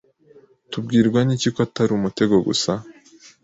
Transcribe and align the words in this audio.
Tubwirwa 0.71 1.19
n'iki 1.23 1.49
ko 1.53 1.59
atari 1.65 1.91
umutego 1.95 2.35
gusa? 2.47 2.71